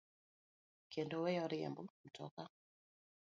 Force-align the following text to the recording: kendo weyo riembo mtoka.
kendo 0.93 1.15
weyo 1.23 1.43
riembo 1.51 1.81
mtoka. 2.05 2.43